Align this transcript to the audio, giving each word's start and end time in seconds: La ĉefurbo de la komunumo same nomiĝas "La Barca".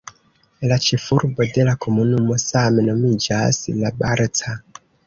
La 0.71 0.77
ĉefurbo 0.85 1.47
de 1.59 1.67
la 1.69 1.75
komunumo 1.87 2.41
same 2.47 2.89
nomiĝas 2.89 3.65
"La 3.85 3.95
Barca". 4.03 4.61